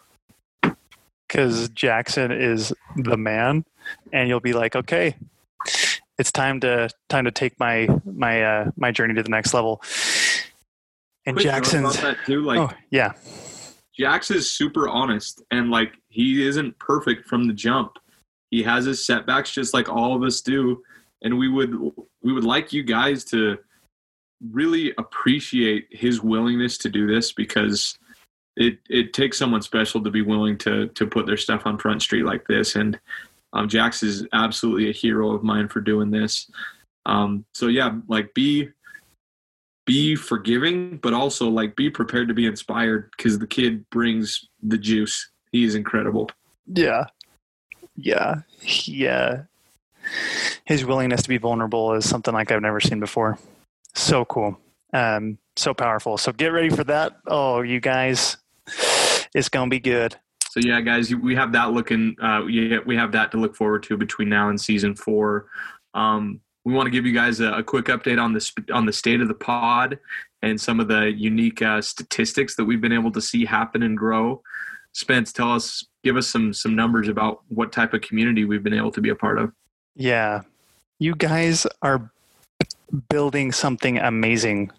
because 1.28 1.68
jackson 1.68 2.32
is 2.32 2.72
the 2.96 3.16
man 3.16 3.64
and 4.12 4.28
you'll 4.28 4.40
be 4.40 4.52
like 4.52 4.74
okay 4.74 5.14
it's 6.18 6.32
time 6.32 6.60
to 6.60 6.88
time 7.08 7.24
to 7.24 7.30
take 7.30 7.58
my 7.58 7.88
my 8.04 8.42
uh, 8.42 8.70
my 8.76 8.90
journey 8.90 9.14
to 9.14 9.22
the 9.22 9.28
next 9.28 9.54
level. 9.54 9.82
And 11.26 11.36
Quick 11.36 11.46
Jackson's 11.46 11.98
too, 12.26 12.42
like 12.42 12.58
oh 12.58 12.76
yeah, 12.90 13.12
Jax 13.96 14.30
is 14.30 14.50
super 14.50 14.88
honest 14.88 15.42
and 15.50 15.70
like 15.70 15.92
he 16.08 16.46
isn't 16.46 16.78
perfect 16.78 17.28
from 17.28 17.46
the 17.46 17.54
jump. 17.54 17.92
He 18.50 18.62
has 18.62 18.84
his 18.84 19.04
setbacks 19.04 19.52
just 19.52 19.74
like 19.74 19.88
all 19.88 20.14
of 20.14 20.22
us 20.22 20.40
do. 20.40 20.82
And 21.22 21.38
we 21.38 21.48
would 21.48 21.74
we 22.22 22.32
would 22.32 22.44
like 22.44 22.72
you 22.72 22.82
guys 22.82 23.24
to 23.26 23.58
really 24.50 24.92
appreciate 24.98 25.86
his 25.90 26.20
willingness 26.20 26.76
to 26.78 26.88
do 26.88 27.06
this 27.06 27.32
because 27.32 27.96
it 28.56 28.78
it 28.90 29.12
takes 29.12 29.38
someone 29.38 29.62
special 29.62 30.02
to 30.02 30.10
be 30.10 30.22
willing 30.22 30.58
to 30.58 30.88
to 30.88 31.06
put 31.06 31.26
their 31.26 31.36
stuff 31.36 31.62
on 31.64 31.78
front 31.78 32.02
street 32.02 32.24
like 32.24 32.46
this 32.46 32.76
and 32.76 32.98
um, 33.54 33.68
Jax 33.68 34.02
is 34.02 34.26
absolutely 34.32 34.90
a 34.90 34.92
hero 34.92 35.30
of 35.30 35.42
mine 35.42 35.68
for 35.68 35.80
doing 35.80 36.10
this. 36.10 36.50
Um, 37.06 37.44
so 37.54 37.68
yeah, 37.68 37.96
like 38.08 38.34
be 38.34 38.68
be 39.86 40.16
forgiving, 40.16 40.98
but 40.98 41.12
also 41.12 41.48
like 41.48 41.76
be 41.76 41.88
prepared 41.88 42.28
to 42.28 42.34
be 42.34 42.46
inspired 42.46 43.10
because 43.16 43.38
the 43.38 43.46
kid 43.46 43.88
brings 43.90 44.48
the 44.62 44.78
juice. 44.78 45.30
He 45.52 45.64
is 45.64 45.74
incredible. 45.74 46.30
yeah, 46.66 47.04
yeah, 47.96 48.40
yeah. 48.58 49.42
His 50.64 50.84
willingness 50.84 51.22
to 51.22 51.28
be 51.28 51.38
vulnerable 51.38 51.94
is 51.94 52.08
something 52.08 52.34
like 52.34 52.50
I've 52.50 52.60
never 52.60 52.80
seen 52.80 52.98
before. 52.98 53.38
So 53.94 54.24
cool, 54.24 54.58
um, 54.92 55.38
so 55.54 55.72
powerful. 55.74 56.18
So 56.18 56.32
get 56.32 56.48
ready 56.48 56.70
for 56.70 56.84
that. 56.84 57.18
Oh, 57.26 57.60
you 57.60 57.78
guys, 57.78 58.36
it's 59.34 59.48
gonna 59.48 59.70
be 59.70 59.80
good. 59.80 60.16
So 60.54 60.60
yeah, 60.62 60.80
guys, 60.80 61.12
we 61.12 61.34
have 61.34 61.50
that 61.50 61.72
looking. 61.72 62.14
Uh, 62.22 62.46
yeah, 62.46 62.78
we 62.86 62.94
have 62.94 63.10
that 63.10 63.32
to 63.32 63.38
look 63.38 63.56
forward 63.56 63.82
to 63.84 63.96
between 63.96 64.28
now 64.28 64.50
and 64.50 64.60
season 64.60 64.94
four. 64.94 65.46
Um, 65.94 66.40
we 66.64 66.72
want 66.72 66.86
to 66.86 66.92
give 66.92 67.04
you 67.04 67.12
guys 67.12 67.40
a, 67.40 67.54
a, 67.54 67.62
quick 67.64 67.86
update 67.86 68.22
on 68.22 68.32
the 68.32 68.72
on 68.72 68.86
the 68.86 68.92
state 68.92 69.20
of 69.20 69.26
the 69.26 69.34
pod 69.34 69.98
and 70.42 70.60
some 70.60 70.78
of 70.78 70.86
the 70.86 71.10
unique 71.10 71.60
uh, 71.60 71.82
statistics 71.82 72.54
that 72.54 72.64
we've 72.64 72.80
been 72.80 72.92
able 72.92 73.10
to 73.10 73.20
see 73.20 73.44
happen 73.44 73.82
and 73.82 73.98
grow. 73.98 74.40
Spence, 74.92 75.32
tell 75.32 75.50
us, 75.50 75.84
give 76.04 76.16
us 76.16 76.28
some 76.28 76.52
some 76.52 76.76
numbers 76.76 77.08
about 77.08 77.42
what 77.48 77.72
type 77.72 77.92
of 77.92 78.02
community 78.02 78.44
we've 78.44 78.62
been 78.62 78.74
able 78.74 78.92
to 78.92 79.00
be 79.00 79.08
a 79.08 79.16
part 79.16 79.40
of. 79.40 79.50
Yeah, 79.96 80.42
you 81.00 81.16
guys 81.16 81.66
are 81.82 82.12
building 83.08 83.50
something 83.50 83.98
amazing. 83.98 84.70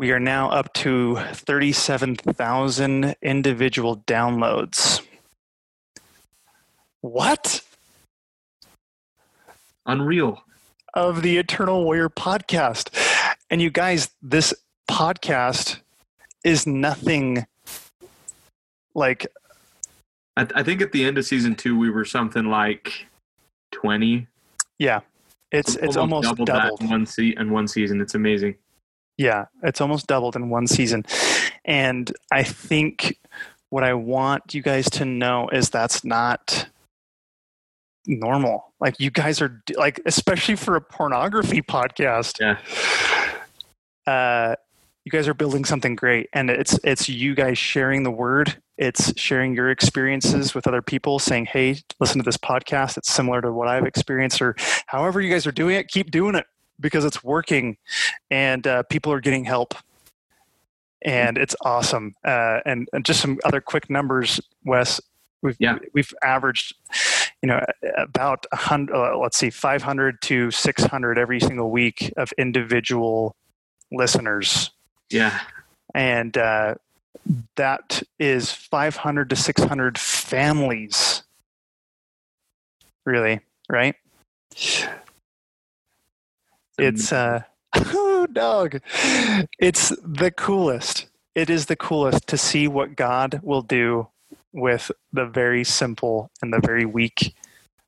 We 0.00 0.12
are 0.12 0.18
now 0.18 0.48
up 0.48 0.72
to 0.76 1.16
37,000 1.16 3.16
individual 3.20 3.98
downloads. 4.06 5.02
What? 7.02 7.60
Unreal. 9.84 10.42
Of 10.94 11.20
the 11.20 11.36
Eternal 11.36 11.84
Warrior 11.84 12.08
podcast. 12.08 12.88
And 13.50 13.60
you 13.60 13.68
guys, 13.68 14.08
this 14.22 14.54
podcast 14.90 15.80
is 16.44 16.66
nothing 16.66 17.46
like. 18.94 19.26
I, 20.34 20.44
th- 20.44 20.52
I 20.56 20.62
think 20.62 20.80
at 20.80 20.92
the 20.92 21.04
end 21.04 21.18
of 21.18 21.26
season 21.26 21.54
two, 21.54 21.78
we 21.78 21.90
were 21.90 22.06
something 22.06 22.46
like 22.46 23.04
20. 23.72 24.26
Yeah. 24.78 25.00
It's, 25.52 25.76
it's 25.76 25.98
almost, 25.98 26.26
almost 26.26 26.28
doubled, 26.28 26.46
doubled. 26.46 26.80
in 26.80 26.88
one, 26.88 27.04
se- 27.04 27.34
in 27.36 27.50
one 27.50 27.68
season. 27.68 28.00
It's 28.00 28.14
amazing. 28.14 28.54
Yeah, 29.20 29.44
it's 29.62 29.82
almost 29.82 30.06
doubled 30.06 30.34
in 30.34 30.48
one 30.48 30.66
season. 30.66 31.04
And 31.66 32.10
I 32.32 32.42
think 32.42 33.18
what 33.68 33.84
I 33.84 33.92
want 33.92 34.54
you 34.54 34.62
guys 34.62 34.88
to 34.92 35.04
know 35.04 35.46
is 35.50 35.68
that's 35.68 36.06
not 36.06 36.66
normal. 38.06 38.72
Like 38.80 38.98
you 38.98 39.10
guys 39.10 39.42
are 39.42 39.62
like 39.76 40.00
especially 40.06 40.56
for 40.56 40.74
a 40.74 40.80
pornography 40.80 41.60
podcast. 41.60 42.40
Yeah. 42.40 42.56
Uh 44.10 44.54
you 45.04 45.10
guys 45.12 45.28
are 45.28 45.34
building 45.34 45.66
something 45.66 45.96
great 45.96 46.30
and 46.32 46.48
it's 46.48 46.80
it's 46.82 47.06
you 47.06 47.34
guys 47.34 47.58
sharing 47.58 48.04
the 48.04 48.10
word 48.10 48.56
it's 48.78 49.18
sharing 49.18 49.54
your 49.54 49.70
experiences 49.70 50.54
with 50.54 50.66
other 50.66 50.82
people 50.82 51.18
saying 51.18 51.46
hey 51.46 51.78
listen 52.00 52.18
to 52.18 52.22
this 52.22 52.36
podcast 52.36 52.98
it's 52.98 53.10
similar 53.10 53.40
to 53.40 53.50
what 53.50 53.66
i've 53.66 53.86
experienced 53.86 54.42
or 54.42 54.54
however 54.86 55.20
you 55.20 55.30
guys 55.30 55.46
are 55.46 55.52
doing 55.52 55.74
it 55.74 55.88
keep 55.88 56.10
doing 56.10 56.34
it 56.34 56.44
because 56.80 57.04
it's 57.04 57.22
working 57.22 57.76
and 58.30 58.66
uh, 58.66 58.82
people 58.84 59.12
are 59.12 59.20
getting 59.20 59.44
help. 59.44 59.74
And 61.02 61.38
it's 61.38 61.56
awesome. 61.62 62.14
Uh, 62.24 62.60
and, 62.66 62.88
and, 62.92 63.04
just 63.06 63.20
some 63.20 63.38
other 63.44 63.60
quick 63.60 63.88
numbers 63.88 64.40
wes. 64.64 65.00
We've 65.42 65.56
yeah. 65.58 65.78
we've 65.94 66.12
averaged 66.22 66.74
you 67.40 67.46
know 67.46 67.64
about 67.96 68.44
100 68.52 68.94
uh, 68.94 69.16
let's 69.16 69.38
see 69.38 69.48
500 69.48 70.20
to 70.20 70.50
600 70.50 71.18
every 71.18 71.40
single 71.40 71.70
week 71.70 72.12
of 72.18 72.32
individual 72.36 73.34
listeners. 73.90 74.72
Yeah. 75.08 75.40
And 75.94 76.36
uh, 76.36 76.74
that 77.56 78.02
is 78.18 78.52
500 78.52 79.30
to 79.30 79.36
600 79.36 79.98
families. 79.98 81.22
Really 83.06 83.40
right 83.70 83.96
it's 86.80 87.12
uh 87.12 87.42
oh 87.74 88.26
dog. 88.32 88.80
It's 89.58 89.90
the 90.04 90.30
coolest. 90.30 91.06
It 91.34 91.50
is 91.50 91.66
the 91.66 91.76
coolest 91.76 92.26
to 92.28 92.36
see 92.36 92.68
what 92.68 92.96
God 92.96 93.40
will 93.42 93.62
do 93.62 94.08
with 94.52 94.90
the 95.12 95.26
very 95.26 95.64
simple 95.64 96.30
and 96.42 96.52
the 96.52 96.60
very 96.60 96.84
weak. 96.84 97.34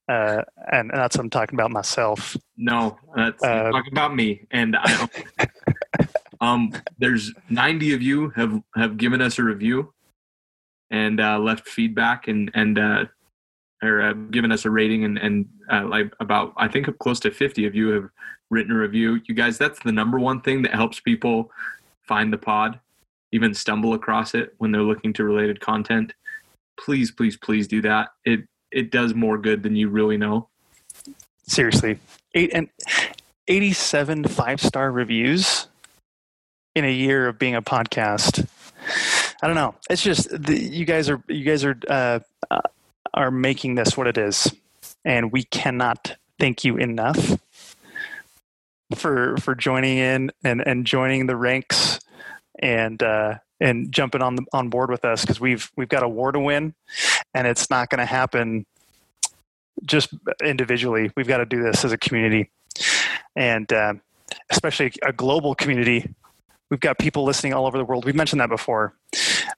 Uh, 0.09 0.43
and, 0.73 0.91
and 0.91 1.01
that's 1.01 1.17
what 1.17 1.25
I'm 1.25 1.31
talking 1.31 1.57
about 1.57 1.71
myself. 1.71 2.37
No, 2.57 2.99
that's 3.17 3.43
uh, 3.43 3.71
talking 3.71 3.93
about 3.93 4.15
me. 4.15 4.47
And 4.51 4.77
I 4.77 5.09
um, 6.41 6.73
there's 6.99 7.33
90 7.51 7.95
of 7.95 8.03
you 8.03 8.31
have 8.31 8.63
have 8.77 8.97
given 8.97 9.21
us 9.21 9.39
a 9.39 9.43
review 9.43 9.93
and 10.91 11.21
uh, 11.21 11.39
left 11.39 11.69
feedback 11.69 12.29
and 12.29 12.51
and 12.55 12.79
uh, 12.79 13.05
or 13.83 14.01
uh, 14.01 14.13
given 14.13 14.53
us 14.53 14.65
a 14.65 14.71
rating 14.71 15.05
and 15.05 15.19
and 15.19 15.49
uh, 15.71 15.85
like 15.87 16.13
about 16.21 16.53
I 16.57 16.69
think 16.69 16.87
close 16.99 17.21
to 17.21 17.31
50 17.31 17.67
of 17.67 17.75
you 17.75 17.89
have 17.89 18.09
written 18.51 18.73
a 18.73 18.79
review. 18.79 19.21
You 19.27 19.35
guys, 19.35 19.59
that's 19.59 19.81
the 19.81 19.93
number 19.93 20.19
one 20.19 20.41
thing 20.41 20.63
that 20.63 20.75
helps 20.75 21.01
people 21.01 21.51
find 22.03 22.33
the 22.33 22.39
pod, 22.39 22.79
even 23.33 23.55
stumble 23.55 23.95
across 23.95 24.35
it 24.35 24.55
when 24.59 24.71
they're 24.71 24.83
looking 24.83 25.13
to 25.15 25.25
related 25.25 25.61
content. 25.61 26.15
Please, 26.79 27.11
please, 27.11 27.37
please 27.37 27.67
do 27.67 27.83
that. 27.83 28.11
It 28.25 28.41
it 28.71 28.91
does 28.91 29.15
more 29.15 29.39
good 29.39 29.63
than 29.63 29.77
you 29.77 29.89
really 29.89 30.17
know. 30.17 30.49
Seriously, 31.47 31.99
eight 32.35 32.51
and 32.55 32.69
eighty-seven 33.49 34.25
five-star 34.25 34.93
reviews 34.93 35.67
in 36.75 36.85
a 36.85 36.93
year 36.93 37.29
of 37.29 37.39
being 37.39 37.55
a 37.55 37.63
podcast. 37.63 38.47
I 39.43 39.47
don't 39.47 39.57
know. 39.57 39.75
It's 39.91 40.03
just 40.03 40.31
the, 40.31 40.59
you 40.59 40.85
guys 40.85 41.11
are 41.11 41.23
you 41.29 41.45
guys 41.45 41.65
are 41.65 41.77
uh, 41.89 42.21
uh, 42.51 42.61
are 43.15 43.31
making 43.31 43.75
this 43.75 43.97
what 43.97 44.07
it 44.07 44.19
is, 44.19 44.53
and 45.05 45.33
we 45.33 45.45
cannot 45.45 46.17
thank 46.39 46.65
you 46.65 46.77
enough 46.77 47.39
for 48.95 49.37
for 49.39 49.55
joining 49.55 49.99
in 49.99 50.31
and 50.45 50.67
and 50.67 50.87
joining 50.87 51.27
the 51.27 51.37
ranks 51.37 52.01
and 52.59 53.03
uh, 53.03 53.35
and 53.61 53.93
jumping 53.93 54.23
on 54.23 54.37
the 54.37 54.45
on 54.53 54.69
board 54.69 54.91
with 54.91 55.05
us 55.05 55.23
because 55.23 55.41
we've 55.41 55.71
we've 55.77 55.89
got 55.89 56.03
a 56.03 56.09
war 56.09 56.33
to 56.33 56.41
win, 56.41 56.75
and 57.35 57.47
it's 57.47 57.71
not 57.71 57.91
going 57.91 58.01
to 58.01 58.07
happen 58.07 58.67
just 59.85 60.11
individually. 60.43 61.11
We've 61.17 61.29
got 61.29 61.39
to 61.39 61.47
do 61.47 61.63
this 61.63 61.85
as 61.85 61.93
a 61.93 61.99
community, 61.99 62.51
and 63.37 63.73
uh, 63.73 63.95
especially 64.51 64.93
a 65.03 65.13
global 65.13 65.55
community. 65.55 66.15
We've 66.71 66.81
got 66.81 66.99
people 66.99 67.25
listening 67.25 67.53
all 67.53 67.67
over 67.67 67.77
the 67.77 67.85
world. 67.85 68.07
We've 68.07 68.15
mentioned 68.15 68.41
that 68.41 68.49
before, 68.49 68.95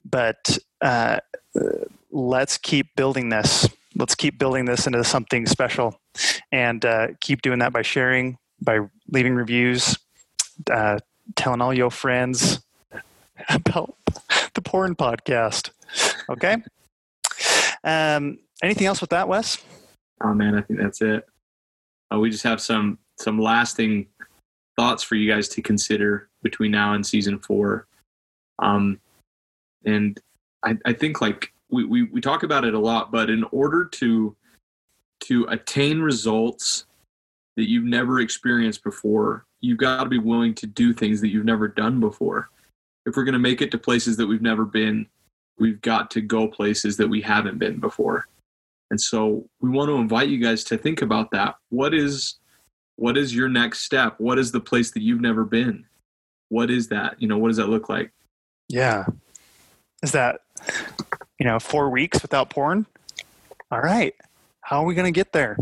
but 0.04 0.58
uh, 0.80 1.18
let's 2.14 2.56
keep 2.56 2.94
building 2.96 3.28
this. 3.28 3.68
Let's 3.96 4.14
keep 4.14 4.38
building 4.38 4.64
this 4.64 4.86
into 4.86 5.04
something 5.04 5.46
special, 5.46 6.00
and 6.50 6.84
uh, 6.84 7.08
keep 7.20 7.42
doing 7.42 7.58
that 7.58 7.72
by 7.72 7.82
sharing, 7.82 8.38
by 8.60 8.80
leaving 9.08 9.34
reviews, 9.34 9.98
uh, 10.70 10.98
telling 11.36 11.60
all 11.60 11.74
your 11.74 11.90
friends 11.90 12.60
about 13.48 13.94
the 14.54 14.62
porn 14.62 14.96
podcast. 14.96 15.70
Okay. 16.28 16.56
Um, 17.84 18.38
anything 18.62 18.86
else 18.86 19.00
with 19.00 19.10
that, 19.10 19.28
Wes? 19.28 19.58
Oh 20.22 20.34
man, 20.34 20.54
I 20.56 20.62
think 20.62 20.80
that's 20.80 21.02
it. 21.02 21.26
Uh, 22.12 22.18
we 22.18 22.30
just 22.30 22.44
have 22.44 22.60
some 22.60 22.98
some 23.18 23.38
lasting 23.38 24.06
thoughts 24.76 25.04
for 25.04 25.14
you 25.14 25.30
guys 25.30 25.48
to 25.48 25.62
consider 25.62 26.28
between 26.42 26.72
now 26.72 26.94
and 26.94 27.06
season 27.06 27.38
four. 27.38 27.86
Um, 28.58 29.00
and 29.84 30.18
I, 30.64 30.76
I 30.84 30.92
think 30.92 31.20
like 31.20 31.53
we, 31.74 31.84
we 31.84 32.02
we 32.04 32.20
talk 32.20 32.42
about 32.42 32.64
it 32.64 32.74
a 32.74 32.78
lot, 32.78 33.10
but 33.10 33.28
in 33.28 33.44
order 33.50 33.84
to 33.84 34.36
to 35.20 35.44
attain 35.48 36.00
results 36.00 36.86
that 37.56 37.68
you've 37.68 37.84
never 37.84 38.20
experienced 38.20 38.82
before, 38.84 39.46
you've 39.60 39.78
got 39.78 40.04
to 40.04 40.08
be 40.08 40.18
willing 40.18 40.54
to 40.54 40.66
do 40.66 40.92
things 40.92 41.20
that 41.20 41.28
you've 41.28 41.44
never 41.44 41.68
done 41.68 42.00
before. 42.00 42.50
If 43.06 43.16
we're 43.16 43.24
going 43.24 43.34
to 43.34 43.38
make 43.38 43.62
it 43.62 43.70
to 43.72 43.78
places 43.78 44.16
that 44.16 44.26
we've 44.26 44.42
never 44.42 44.64
been, 44.64 45.06
we've 45.58 45.80
got 45.80 46.10
to 46.12 46.20
go 46.20 46.48
places 46.48 46.96
that 46.96 47.08
we 47.08 47.20
haven't 47.20 47.58
been 47.58 47.78
before. 47.78 48.26
And 48.90 49.00
so 49.00 49.48
we 49.60 49.70
want 49.70 49.88
to 49.88 49.96
invite 49.96 50.28
you 50.28 50.38
guys 50.38 50.64
to 50.64 50.76
think 50.76 51.02
about 51.02 51.30
that. 51.30 51.56
What 51.70 51.94
is 51.94 52.36
what 52.96 53.16
is 53.16 53.34
your 53.34 53.48
next 53.48 53.80
step? 53.80 54.14
What 54.18 54.38
is 54.38 54.52
the 54.52 54.60
place 54.60 54.92
that 54.92 55.02
you've 55.02 55.20
never 55.20 55.44
been? 55.44 55.84
What 56.48 56.70
is 56.70 56.88
that? 56.88 57.20
You 57.20 57.28
know, 57.28 57.38
what 57.38 57.48
does 57.48 57.56
that 57.56 57.68
look 57.68 57.88
like? 57.88 58.12
Yeah. 58.68 59.06
Is 60.02 60.12
that 60.12 60.42
you 61.38 61.46
know, 61.46 61.58
4 61.58 61.90
weeks 61.90 62.22
without 62.22 62.50
porn? 62.50 62.86
All 63.70 63.80
right. 63.80 64.14
How 64.60 64.82
are 64.82 64.86
we 64.86 64.94
going 64.94 65.12
to 65.12 65.16
get 65.16 65.32
there? 65.32 65.58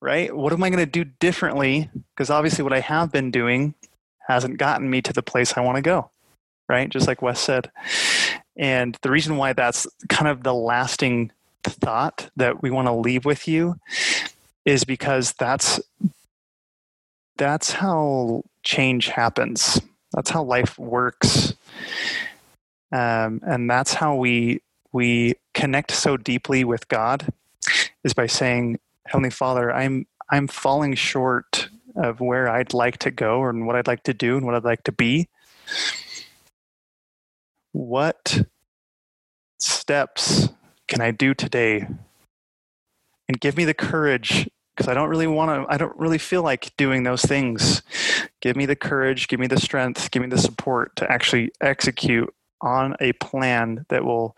Right? 0.00 0.34
What 0.34 0.52
am 0.52 0.62
I 0.62 0.70
going 0.70 0.84
to 0.84 0.90
do 0.90 1.04
differently? 1.04 1.90
Because 2.14 2.30
obviously 2.30 2.62
what 2.62 2.72
I 2.72 2.80
have 2.80 3.12
been 3.12 3.30
doing 3.30 3.74
hasn't 4.28 4.58
gotten 4.58 4.88
me 4.88 5.02
to 5.02 5.12
the 5.12 5.22
place 5.22 5.54
I 5.56 5.60
want 5.60 5.76
to 5.76 5.82
go. 5.82 6.10
Right? 6.68 6.88
Just 6.88 7.06
like 7.06 7.22
Wes 7.22 7.40
said. 7.40 7.70
And 8.56 8.96
the 9.02 9.10
reason 9.10 9.36
why 9.36 9.52
that's 9.52 9.86
kind 10.08 10.28
of 10.28 10.42
the 10.42 10.54
lasting 10.54 11.32
thought 11.62 12.30
that 12.36 12.62
we 12.62 12.70
want 12.70 12.88
to 12.88 12.92
leave 12.92 13.24
with 13.24 13.48
you 13.48 13.76
is 14.64 14.84
because 14.84 15.34
that's 15.38 15.80
that's 17.36 17.72
how 17.72 18.42
change 18.62 19.08
happens. 19.08 19.80
That's 20.12 20.30
how 20.30 20.42
life 20.42 20.78
works, 20.78 21.54
um, 22.92 23.40
and 23.46 23.68
that's 23.68 23.94
how 23.94 24.16
we 24.16 24.62
we 24.92 25.34
connect 25.54 25.92
so 25.92 26.16
deeply 26.16 26.64
with 26.64 26.88
God 26.88 27.32
is 28.04 28.12
by 28.12 28.26
saying, 28.26 28.78
"Heavenly 29.06 29.30
Father, 29.30 29.72
I'm 29.72 30.06
I'm 30.30 30.48
falling 30.48 30.94
short 30.94 31.68
of 31.96 32.20
where 32.20 32.48
I'd 32.48 32.72
like 32.72 32.98
to 32.98 33.10
go 33.10 33.44
and 33.44 33.66
what 33.66 33.76
I'd 33.76 33.86
like 33.86 34.04
to 34.04 34.14
do 34.14 34.36
and 34.36 34.46
what 34.46 34.54
I'd 34.54 34.64
like 34.64 34.84
to 34.84 34.92
be. 34.92 35.28
What 37.72 38.42
steps 39.58 40.48
can 40.88 41.00
I 41.00 41.10
do 41.10 41.34
today? 41.34 41.86
And 43.28 43.40
give 43.40 43.56
me 43.56 43.64
the 43.64 43.74
courage 43.74 44.48
because 44.74 44.88
I 44.88 44.94
don't 44.94 45.08
really 45.08 45.26
want 45.26 45.68
to, 45.68 45.72
I 45.72 45.76
don't 45.76 45.96
really 45.96 46.18
feel 46.18 46.42
like 46.42 46.76
doing 46.76 47.02
those 47.02 47.22
things. 47.22 47.82
Give 48.40 48.56
me 48.56 48.66
the 48.66 48.76
courage, 48.76 49.28
give 49.28 49.38
me 49.38 49.46
the 49.46 49.60
strength, 49.60 50.10
give 50.10 50.22
me 50.22 50.28
the 50.28 50.38
support 50.38 50.96
to 50.96 51.10
actually 51.10 51.50
execute 51.60 52.32
on 52.62 52.96
a 53.00 53.12
plan 53.14 53.86
that 53.88 54.04
will 54.04 54.36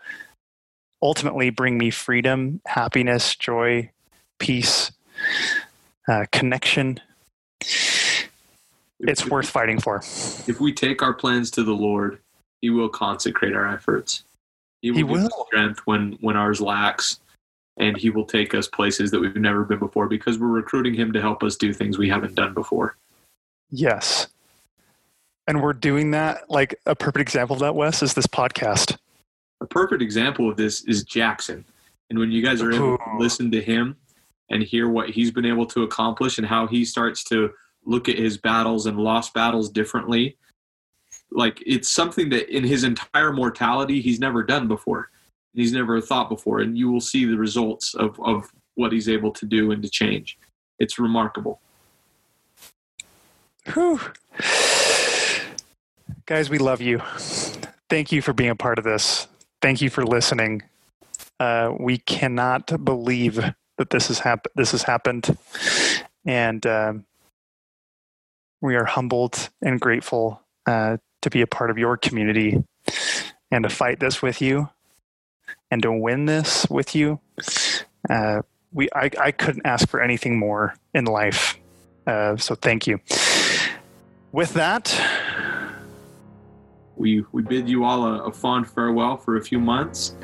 ultimately 1.01 1.49
bring 1.49 1.77
me 1.77 1.89
freedom, 1.89 2.61
happiness, 2.65 3.35
joy, 3.35 3.89
peace, 4.39 4.91
uh, 6.07 6.25
connection. 6.31 6.99
It's 8.99 9.29
worth 9.29 9.49
fighting 9.49 9.79
for. 9.79 9.97
If 10.47 10.59
we 10.59 10.73
take 10.73 11.01
our 11.01 11.13
plans 11.13 11.51
to 11.51 11.63
the 11.63 11.73
Lord, 11.73 12.19
He 12.61 12.69
will 12.69 12.89
consecrate 12.89 13.53
our 13.53 13.67
efforts. 13.67 14.23
He 14.81 14.91
will, 14.91 14.97
He 14.97 15.03
give 15.03 15.11
will. 15.11 15.25
us 15.25 15.33
strength 15.47 15.81
when 15.85 16.17
when 16.21 16.37
ours 16.37 16.61
lacks, 16.61 17.19
and 17.77 17.97
He 17.97 18.09
will 18.09 18.25
take 18.25 18.53
us 18.53 18.67
places 18.67 19.11
that 19.11 19.19
we've 19.19 19.35
never 19.35 19.65
been 19.65 19.79
before 19.79 20.07
because 20.07 20.39
we're 20.39 20.47
recruiting 20.47 20.93
Him 20.93 21.11
to 21.13 21.21
help 21.21 21.43
us 21.43 21.57
do 21.57 21.73
things 21.73 21.97
we 21.97 22.09
haven't 22.09 22.35
done 22.35 22.53
before. 22.53 22.95
Yes. 23.69 24.27
And 25.47 25.61
we're 25.61 25.73
doing 25.73 26.11
that. 26.11 26.49
Like 26.49 26.75
a 26.85 26.95
perfect 26.95 27.21
example 27.21 27.55
of 27.55 27.59
that, 27.61 27.75
Wes, 27.75 28.01
is 28.01 28.13
this 28.13 28.27
podcast. 28.27 28.97
A 29.61 29.65
perfect 29.65 30.01
example 30.01 30.49
of 30.49 30.57
this 30.57 30.83
is 30.85 31.03
Jackson, 31.03 31.65
and 32.09 32.19
when 32.19 32.31
you 32.31 32.43
guys 32.43 32.61
are 32.61 32.71
able 32.71 32.97
to 32.97 33.03
listen 33.17 33.49
to 33.51 33.61
him 33.61 33.95
and 34.49 34.61
hear 34.61 34.89
what 34.89 35.09
he's 35.09 35.31
been 35.31 35.45
able 35.45 35.65
to 35.65 35.83
accomplish 35.83 36.37
and 36.37 36.47
how 36.47 36.67
he 36.67 36.85
starts 36.85 37.23
to 37.25 37.51
look 37.85 38.07
at 38.07 38.17
his 38.17 38.37
battles 38.37 38.85
and 38.85 38.97
lost 38.97 39.33
battles 39.33 39.69
differently 39.69 40.37
like 41.31 41.61
it's 41.65 41.89
something 41.89 42.29
that 42.29 42.55
in 42.55 42.63
his 42.63 42.83
entire 42.83 43.33
mortality 43.33 44.01
he's 44.01 44.19
never 44.19 44.43
done 44.43 44.67
before 44.67 45.09
he's 45.53 45.73
never 45.73 45.99
thought 45.99 46.29
before 46.29 46.59
and 46.59 46.77
you 46.77 46.89
will 46.89 47.01
see 47.01 47.25
the 47.25 47.37
results 47.37 47.93
of, 47.95 48.19
of 48.21 48.51
what 48.75 48.91
he's 48.91 49.09
able 49.09 49.31
to 49.31 49.45
do 49.45 49.71
and 49.71 49.81
to 49.83 49.89
change 49.89 50.37
it's 50.79 50.99
remarkable 50.99 51.59
Whew. 53.73 53.99
Guys, 56.25 56.49
we 56.49 56.57
love 56.57 56.81
you. 56.81 56.99
Thank 57.89 58.11
you 58.11 58.21
for 58.21 58.33
being 58.33 58.49
a 58.49 58.55
part 58.55 58.77
of 58.77 58.85
this. 58.85 59.27
Thank 59.61 59.81
you 59.81 59.89
for 59.89 60.05
listening. 60.05 60.63
Uh, 61.39 61.73
we 61.79 61.97
cannot 61.97 62.83
believe 62.85 63.35
that 63.77 63.89
this 63.89 64.07
has 64.07 64.19
hap- 64.19 64.47
This 64.55 64.71
has 64.71 64.83
happened, 64.83 65.37
and 66.25 66.65
um 66.65 67.05
we 68.61 68.75
are 68.75 68.85
humbled 68.85 69.49
and 69.61 69.79
grateful 69.79 70.41
uh, 70.65 70.97
to 71.21 71.29
be 71.29 71.41
a 71.41 71.47
part 71.47 71.69
of 71.69 71.77
your 71.77 71.97
community 71.97 72.63
and 73.51 73.63
to 73.63 73.69
fight 73.69 73.99
this 73.99 74.21
with 74.21 74.41
you 74.41 74.69
and 75.69 75.81
to 75.83 75.91
win 75.91 76.25
this 76.25 76.65
with 76.69 76.95
you. 76.95 77.19
Uh, 78.09 78.41
we, 78.71 78.89
I, 78.95 79.09
I 79.19 79.31
couldn't 79.31 79.65
ask 79.65 79.87
for 79.89 80.01
anything 80.01 80.39
more 80.39 80.75
in 80.93 81.05
life. 81.05 81.57
Uh, 82.07 82.37
so 82.37 82.55
thank 82.55 82.87
you. 82.87 83.01
With 84.31 84.53
that, 84.53 84.97
we 86.95 87.25
we 87.31 87.41
bid 87.41 87.67
you 87.67 87.83
all 87.83 88.05
a, 88.05 88.25
a 88.25 88.31
fond 88.31 88.69
farewell 88.69 89.17
for 89.17 89.37
a 89.37 89.41
few 89.41 89.59
months 89.59 90.15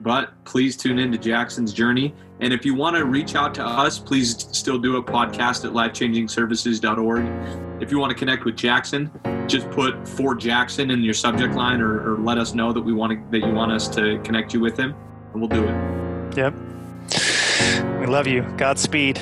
but 0.00 0.32
please 0.44 0.76
tune 0.76 0.98
in 0.98 1.12
to 1.12 1.18
jackson's 1.18 1.72
journey 1.72 2.14
and 2.40 2.52
if 2.52 2.64
you 2.64 2.74
want 2.74 2.96
to 2.96 3.04
reach 3.04 3.34
out 3.34 3.54
to 3.54 3.64
us 3.64 3.98
please 3.98 4.46
still 4.52 4.78
do 4.78 4.96
a 4.96 5.02
podcast 5.02 5.64
at 5.64 5.72
lifechangingservices.org 5.72 7.82
if 7.82 7.90
you 7.90 7.98
want 7.98 8.10
to 8.10 8.16
connect 8.16 8.44
with 8.44 8.56
jackson 8.56 9.10
just 9.46 9.70
put 9.70 10.06
for 10.08 10.34
jackson 10.34 10.90
in 10.90 11.02
your 11.02 11.14
subject 11.14 11.54
line 11.54 11.80
or, 11.80 12.14
or 12.14 12.18
let 12.18 12.38
us 12.38 12.54
know 12.54 12.72
that 12.72 12.82
we 12.82 12.92
want 12.92 13.12
to, 13.12 13.30
that 13.30 13.46
you 13.46 13.52
want 13.52 13.72
us 13.72 13.88
to 13.88 14.18
connect 14.24 14.54
you 14.54 14.60
with 14.60 14.78
him 14.78 14.94
and 15.32 15.40
we'll 15.40 15.48
do 15.48 15.64
it 15.64 16.36
yep. 16.36 16.54
We 18.00 18.06
love 18.06 18.26
you. 18.26 18.42
Godspeed. 18.56 19.20